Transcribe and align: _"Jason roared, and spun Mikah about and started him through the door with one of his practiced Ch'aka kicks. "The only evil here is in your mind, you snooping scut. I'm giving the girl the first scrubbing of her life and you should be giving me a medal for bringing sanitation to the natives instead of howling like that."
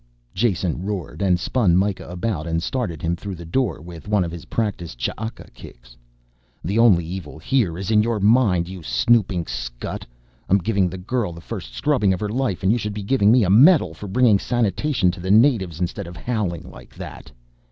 _"Jason 0.33 0.83
roared, 0.83 1.21
and 1.21 1.39
spun 1.39 1.77
Mikah 1.77 2.09
about 2.09 2.47
and 2.47 2.63
started 2.63 3.03
him 3.03 3.15
through 3.15 3.35
the 3.35 3.45
door 3.45 3.79
with 3.79 4.07
one 4.07 4.23
of 4.23 4.31
his 4.31 4.45
practiced 4.45 4.97
Ch'aka 4.97 5.51
kicks. 5.53 5.95
"The 6.63 6.79
only 6.79 7.05
evil 7.05 7.37
here 7.37 7.77
is 7.77 7.91
in 7.91 8.01
your 8.01 8.19
mind, 8.19 8.67
you 8.67 8.81
snooping 8.81 9.45
scut. 9.45 10.07
I'm 10.49 10.57
giving 10.57 10.89
the 10.89 10.97
girl 10.97 11.33
the 11.33 11.39
first 11.39 11.75
scrubbing 11.75 12.13
of 12.13 12.19
her 12.19 12.29
life 12.29 12.63
and 12.63 12.71
you 12.71 12.79
should 12.79 12.95
be 12.95 13.03
giving 13.03 13.31
me 13.31 13.43
a 13.43 13.49
medal 13.51 13.93
for 13.93 14.07
bringing 14.07 14.39
sanitation 14.39 15.11
to 15.11 15.19
the 15.19 15.29
natives 15.29 15.79
instead 15.79 16.07
of 16.07 16.17
howling 16.17 16.71
like 16.71 16.95
that." 16.95 17.31